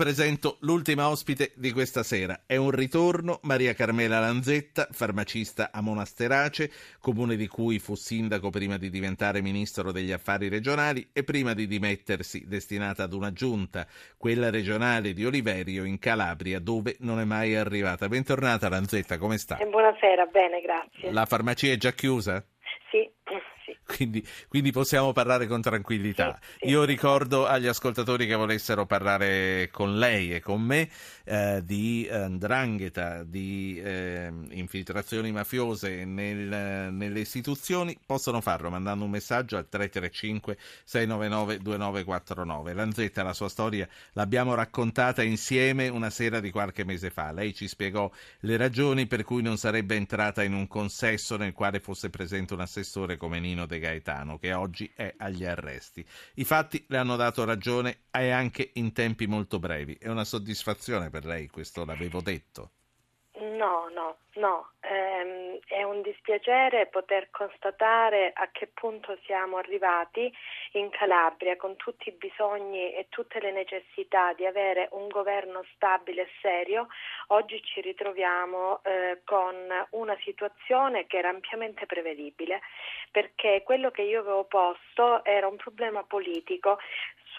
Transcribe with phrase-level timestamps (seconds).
[0.00, 2.44] presento l'ultima ospite di questa sera.
[2.46, 8.78] È un ritorno Maria Carmela Lanzetta, farmacista a Monasterace, comune di cui fu sindaco prima
[8.78, 13.86] di diventare ministro degli affari regionali e prima di dimettersi destinata ad una giunta,
[14.16, 18.08] quella regionale di Oliverio in Calabria, dove non è mai arrivata.
[18.08, 19.58] Bentornata Lanzetta, come sta?
[19.58, 21.12] Eh, buonasera, bene, grazie.
[21.12, 22.42] La farmacia è già chiusa?
[23.90, 26.38] Quindi, quindi, possiamo parlare con tranquillità.
[26.60, 30.88] Io ricordo agli ascoltatori che volessero parlare con lei e con me
[31.24, 39.56] eh, di andrangheta, di eh, infiltrazioni mafiose nel, nelle istituzioni, possono farlo mandando un messaggio
[39.56, 42.72] al 335 699 2949.
[42.72, 47.32] Lanzetta, la sua storia l'abbiamo raccontata insieme una sera di qualche mese fa.
[47.32, 51.80] Lei ci spiegò le ragioni per cui non sarebbe entrata in un consesso nel quale
[51.80, 56.06] fosse presente un assessore come Nino De Gaetano, che oggi è agli arresti.
[56.34, 59.96] I fatti le hanno dato ragione e anche in tempi molto brevi.
[60.00, 62.70] È una soddisfazione per lei, questo l'avevo detto.
[63.40, 65.39] No, no, no, ehm,
[65.70, 70.32] è un dispiacere poter constatare a che punto siamo arrivati
[70.72, 76.22] in Calabria con tutti i bisogni e tutte le necessità di avere un governo stabile
[76.22, 76.88] e serio.
[77.28, 79.54] Oggi ci ritroviamo eh, con
[79.90, 82.60] una situazione che era ampiamente prevedibile
[83.12, 86.78] perché quello che io avevo posto era un problema politico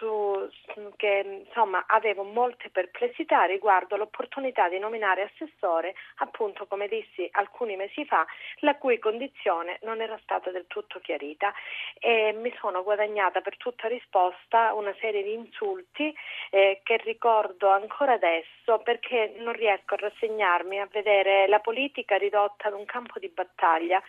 [0.02, 0.50] su,
[0.98, 8.04] che insomma avevo molte perplessità riguardo l'opportunità di nominare assessore, appunto come dissi alcuni mesi
[8.06, 8.26] fa,
[8.60, 11.54] la cui condizione non era stata del tutto chiarita
[12.00, 16.14] e mi sono guadagnata per tutta risposta una serie di insulti
[16.50, 22.70] eh, che ricordo ancora adesso perché non riesco a rassegnarmi a vedere la politica ridotta
[22.70, 24.02] ad un campo di battaglia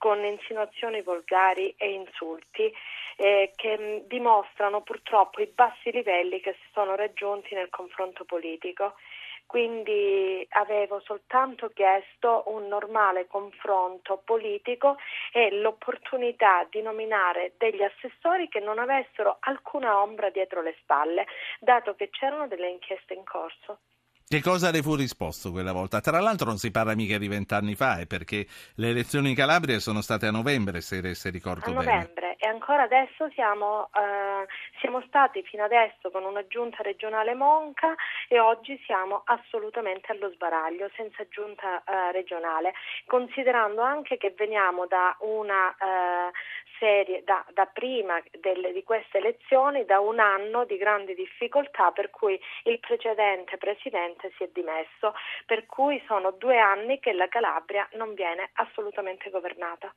[0.00, 2.72] con insinuazioni volgari e insulti
[3.16, 8.94] eh, che dimostrano purtroppo i bassi livelli che si sono raggiunti nel confronto politico.
[9.44, 14.96] Quindi avevo soltanto chiesto un normale confronto politico
[15.32, 21.26] e l'opportunità di nominare degli assessori che non avessero alcuna ombra dietro le spalle,
[21.58, 23.80] dato che c'erano delle inchieste in corso.
[24.32, 26.00] Che cosa le fu risposto quella volta?
[26.00, 29.80] Tra l'altro non si parla mica di vent'anni fa, eh, perché le elezioni in Calabria
[29.80, 31.84] sono state a novembre, se, se ricordo a bene.
[31.84, 34.46] novembre ancora adesso siamo, eh,
[34.80, 37.94] siamo, stati fino adesso con una giunta regionale monca
[38.28, 42.74] e oggi siamo assolutamente allo sbaraglio, senza giunta eh, regionale,
[43.06, 46.32] considerando anche che veniamo da una eh,
[46.78, 52.10] serie, da, da prima delle, di queste elezioni, da un anno di grandi difficoltà per
[52.10, 55.14] cui il precedente presidente si è dimesso,
[55.46, 59.92] per cui sono due anni che la Calabria non viene assolutamente governata.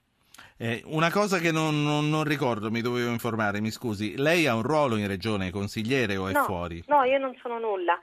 [0.57, 4.55] Eh, una cosa che non, non, non, ricordo, mi dovevo informare, mi scusi, lei ha
[4.55, 6.83] un ruolo in regione, consigliere o è no, fuori?
[6.87, 7.99] No, io non sono nulla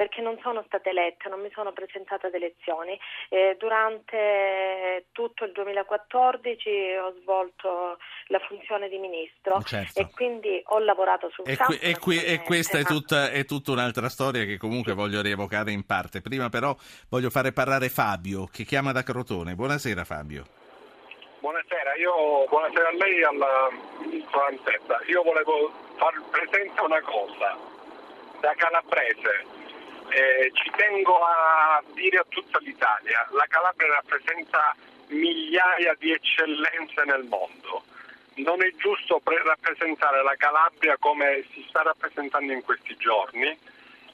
[0.00, 2.98] perché non sono stata eletta, non mi sono presentata ad elezioni.
[3.28, 10.00] Eh, durante tutto il 2014 ho svolto la funzione di ministro certo.
[10.00, 11.76] e quindi ho lavorato sul e campo.
[11.76, 15.70] Qui, e, qui, e, questa è, tutta, è, tutta, un'altra storia che comunque voglio rievocare
[15.70, 16.22] in parte.
[16.22, 16.74] Prima però
[17.10, 19.54] voglio fare parlare Fabio che chiama da Crotone.
[19.54, 20.69] Buonasera Fabio.
[21.40, 23.68] Buonasera, io, buonasera a lei e alla
[24.30, 25.00] Lanzetta.
[25.06, 27.56] Io volevo far presente una cosa
[28.40, 29.58] da calabrese
[30.10, 34.74] eh, ci tengo a dire a tutta l'Italia, la Calabria rappresenta
[35.08, 37.84] migliaia di eccellenze nel mondo.
[38.34, 43.56] Non è giusto pre- rappresentare la Calabria come si sta rappresentando in questi giorni.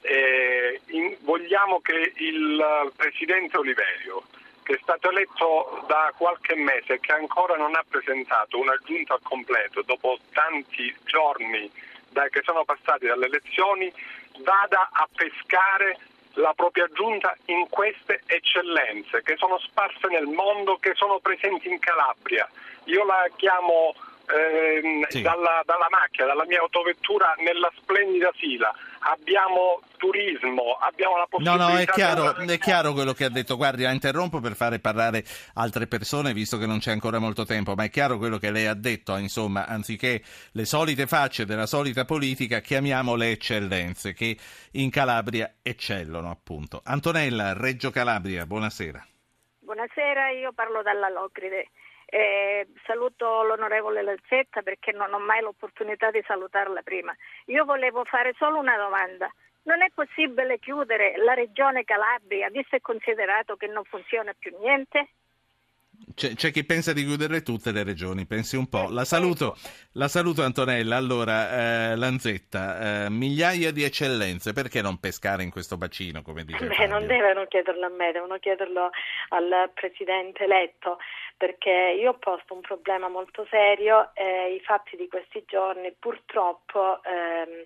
[0.01, 4.23] Eh, in, vogliamo che il presidente Oliverio,
[4.67, 9.13] che è stato eletto da qualche mese e che ancora non ha presentato una giunta
[9.13, 11.71] al completo dopo tanti giorni
[12.09, 13.89] da, che sono passati dalle elezioni,
[14.39, 15.97] vada a pescare
[16.33, 21.79] la propria giunta in queste eccellenze che sono sparse nel mondo, che sono presenti in
[21.79, 22.45] Calabria.
[22.87, 23.95] Io la chiamo
[24.27, 25.21] ehm, sì.
[25.21, 28.73] dalla, dalla, macchina, dalla mia autovettura nella splendida Sila.
[28.99, 31.65] Abbiamo turismo, abbiamo la possibilità...
[31.65, 32.53] No, no, è chiaro, di...
[32.53, 33.55] è chiaro quello che ha detto.
[33.55, 37.73] Guardi, la interrompo per fare parlare altre persone, visto che non c'è ancora molto tempo,
[37.75, 40.21] ma è chiaro quello che lei ha detto, insomma, anziché
[40.51, 44.37] le solite facce della solita politica, chiamiamo le eccellenze che
[44.73, 46.81] in Calabria eccellono, appunto.
[46.83, 49.05] Antonella, Reggio Calabria, buonasera.
[49.59, 51.71] Buonasera, io parlo dalla Locride.
[52.09, 57.13] Eh, saluto l'onorevole Lanzetta perché non ho mai l'opportunità di salutarla prima.
[57.47, 59.29] Io volevo fare solo una domanda.
[59.63, 65.09] Non è possibile chiudere la regione Calabria, visto e considerato che non funziona più niente?
[66.13, 68.89] C'è, c'è, chi pensa di chiudere tutte le regioni, pensi un po'.
[68.89, 69.55] La saluto,
[69.93, 70.95] la saluto Antonella.
[70.95, 76.65] Allora, eh, Lanzetta, eh, migliaia di eccellenze, perché non pescare in questo bacino, come dice
[76.65, 76.87] Beh, Fabio?
[76.87, 78.89] non devono chiederlo a me, devono chiederlo
[79.29, 80.97] al Presidente eletto,
[81.37, 87.01] perché io ho posto un problema molto serio e i fatti di questi giorni purtroppo...
[87.03, 87.65] Ehm,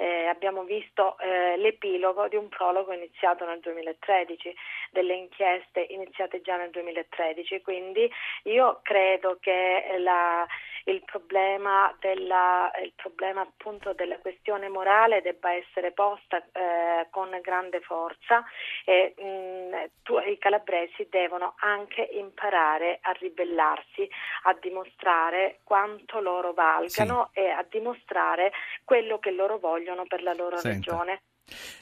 [0.00, 4.56] eh, abbiamo visto eh, l'epilogo di un prologo iniziato nel 2013,
[4.92, 8.10] delle inchieste iniziate già nel 2013, quindi
[8.44, 10.46] io credo che la,
[10.84, 17.80] il, problema della, il problema appunto della questione morale debba essere posta eh, con grande
[17.80, 18.42] forza
[18.86, 24.08] e mh, tu, i calabresi devono anche imparare a ribellarsi,
[24.44, 27.40] a dimostrare quanto loro valgano sì.
[27.40, 28.50] e a dimostrare
[28.84, 30.92] quello che loro vogliono vogliono per la loro Senta.
[30.92, 31.22] regione.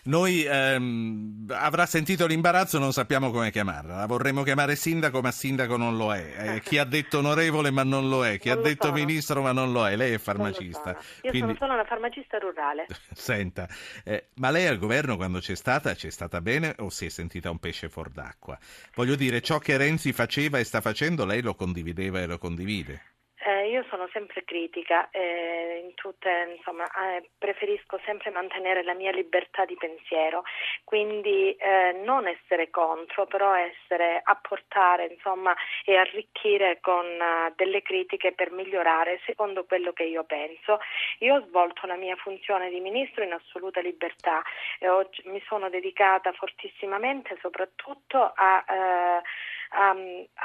[0.05, 3.97] Noi ehm, avrà sentito l'imbarazzo, non sappiamo come chiamarla.
[3.97, 6.55] La vorremmo chiamare sindaco, ma sindaco non lo è.
[6.55, 8.39] Eh, chi ha detto onorevole, ma non lo è.
[8.39, 8.97] Chi non ha detto sono.
[8.97, 9.95] ministro, ma non lo è.
[9.95, 10.91] Lei è farmacista.
[11.23, 11.41] Io Quindi...
[11.41, 12.87] sono solo una farmacista rurale.
[13.13, 13.69] Senta,
[14.05, 17.51] eh, ma lei al governo quando c'è stata, c'è stata bene o si è sentita
[17.51, 18.59] un pesce fuor d'acqua?
[18.95, 23.03] Voglio dire, ciò che Renzi faceva e sta facendo, lei lo condivideva e lo condivide.
[23.49, 29.65] Eh, io sono sempre critica, eh, tutte, insomma, eh, preferisco sempre mantenere la mia libertà
[29.65, 30.43] di pensiero,
[30.85, 35.57] quindi eh, non essere contro, però essere apportare insomma,
[35.87, 40.81] e arricchire con uh, delle critiche per migliorare secondo quello che io penso.
[41.21, 44.43] Io ho svolto la mia funzione di ministro in assoluta libertà
[44.79, 49.23] e oggi mi sono dedicata fortissimamente soprattutto a eh,
[49.71, 49.95] a,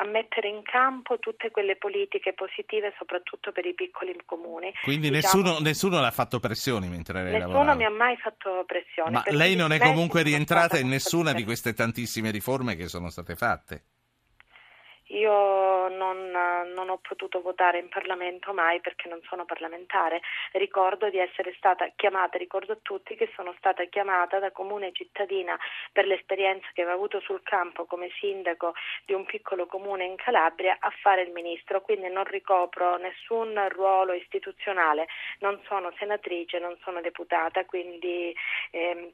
[0.02, 4.74] a, mettere in campo tutte quelle politiche positive soprattutto per i piccoli comuni.
[4.84, 7.74] Quindi diciamo, nessuno, nessuno l'ha fatto pressioni mentre lei nessuno lavorava?
[7.74, 9.12] Nessuno mi ha mai fatto pressioni.
[9.12, 13.36] Ma lei non è comunque rientrata in nessuna di queste tantissime riforme che sono state
[13.36, 13.84] fatte?
[15.14, 16.32] Io non,
[16.74, 20.22] non, ho potuto votare in Parlamento mai perché non sono parlamentare.
[20.54, 25.58] Ricordo di essere stata chiamata, ricordo a tutti che sono stata chiamata da comune cittadina
[25.92, 28.74] per l'esperienza che avevo avuto sul campo come sindaco
[29.06, 34.14] di un piccolo comune in Calabria a fare il ministro, quindi non ricopro nessun ruolo
[34.14, 35.08] istituzionale,
[35.40, 38.36] non sono senatrice, non sono deputata, quindi
[38.72, 39.12] ehm,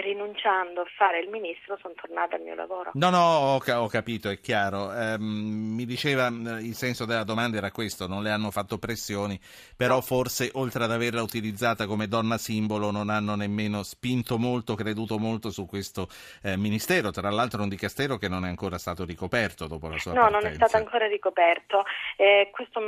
[0.00, 2.90] rinunciando a fare il ministro sono tornata al mio lavoro.
[2.94, 4.92] No, no, ho, ho capito, è chiaro.
[4.92, 9.38] Eh, mi diceva, il senso della domanda era questo, non le hanno fatto pressioni,
[9.76, 10.00] però no.
[10.00, 15.50] forse oltre ad averla utilizzata come donna simbolo non hanno nemmeno spinto molto, creduto molto
[15.50, 16.08] su questo
[16.42, 20.12] eh, ministero, tra l'altro un dicastero che non è ancora stato ricoperto dopo la sua
[20.12, 20.38] no, partenza.
[20.38, 21.84] No, non è stato ancora ricoperto.
[22.16, 22.80] Eh, questo,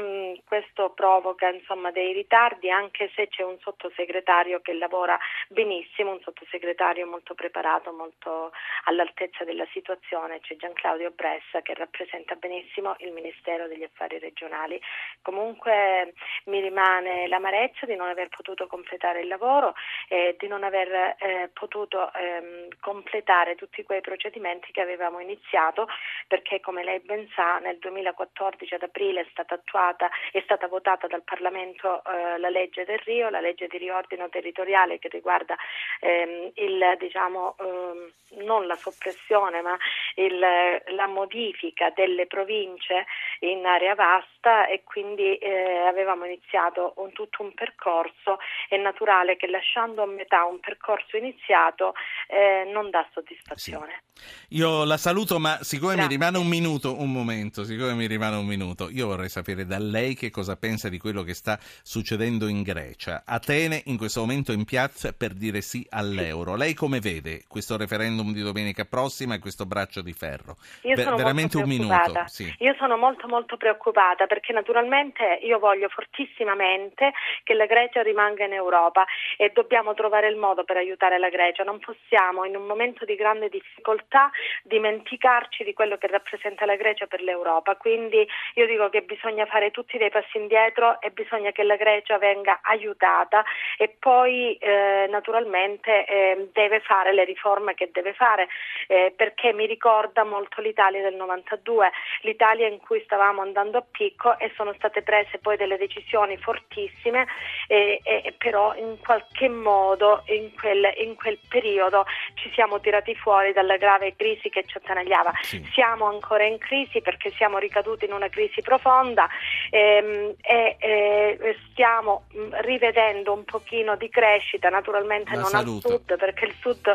[0.47, 5.19] questo provoca insomma, dei ritardi anche se c'è un sottosegretario che lavora
[5.49, 8.53] benissimo, un sottosegretario commissario molto preparato, molto
[8.85, 14.81] all'altezza della situazione, c'è Gian Claudio Bressa che rappresenta benissimo il Ministero degli Affari Regionali.
[15.23, 16.15] Comunque
[16.45, 19.75] mi rimane l'amarezza di non aver potuto completare il lavoro
[20.09, 25.89] e di non aver eh, potuto ehm, completare tutti quei procedimenti che avevamo iniziato
[26.27, 31.07] perché come lei ben sa nel 2014 ad aprile è stata attuata, è stata votata
[31.07, 35.57] dal Parlamento eh, la legge del Rio, la legge di riordino territoriale che riguarda
[36.01, 38.13] ehm, il diciamo, ehm,
[38.45, 39.77] non la soppressione ma
[40.17, 43.07] il, la modifica delle province
[43.41, 48.39] in area vasta e quindi eh, avevamo iniziato un, tutto un percorso.
[48.69, 51.95] È naturale che lasciando a metà un percorso iniziato
[52.29, 54.03] eh, non dà soddisfazione.
[54.15, 54.57] Sì.
[54.57, 56.09] Io la saluto, ma siccome Grazie.
[56.09, 59.79] mi rimane un minuto, un momento, siccome mi rimane un minuto, io vorrei sapere da
[59.79, 63.25] lei che cosa pensa di quello che sta succedendo in Grecia.
[63.27, 66.57] Atene in questo momento in piazza per dire sì all'euro.
[66.57, 70.57] Lei come vede questo referendum di domenica prossima e questo braccio di ferro?
[70.83, 72.25] Io Ver- sono veramente un minuto.
[72.27, 72.53] Sì.
[72.61, 77.13] Io sono molto molto preoccupata perché naturalmente io voglio fortissimamente
[77.45, 79.05] che la Grecia rimanga in Europa
[79.37, 81.63] e dobbiamo trovare il modo per aiutare la Grecia.
[81.63, 84.31] Non possiamo in un momento di grande difficoltà
[84.63, 87.77] dimenticarci di quello che rappresenta la Grecia per l'Europa.
[87.77, 92.19] Quindi io dico che bisogna fare tutti dei passi indietro e bisogna che la Grecia
[92.19, 93.45] venga aiutata
[93.77, 98.49] e poi eh, naturalmente eh, deve fare le riforme che deve fare
[98.89, 101.91] eh, perché mi ricorda molto l'Italia del 92,
[102.23, 107.27] l'Italia in cui stavamo andando a picco e sono state prese poi delle decisioni fortissime
[107.69, 113.53] e, e però in qualche modo in quel, in quel, periodo ci siamo tirati fuori
[113.53, 115.33] dalla grave crisi che ci attanagliava.
[115.43, 115.63] Sì.
[115.73, 119.29] Siamo ancora in crisi perché siamo ricaduti in una crisi profonda
[119.71, 125.89] ehm, e, e stiamo mm, rivedendo un pochino di crescita, naturalmente La non saluto.
[125.89, 126.87] al sud perché il sud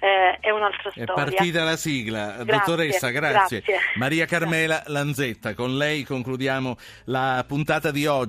[0.00, 1.12] eh, è un'altra storia.
[1.12, 2.42] È partita la sigla.
[2.42, 3.62] Grazie, dottoressa, grazie.
[3.64, 3.78] grazie.
[3.94, 8.24] Maria Carmela Lanzetta, con lei concludiamo la puntata di oggi.